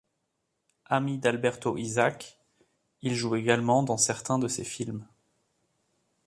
[0.87, 2.39] Ami d'Alberto Isaac,
[3.03, 5.07] il joue également dans certains de ses films.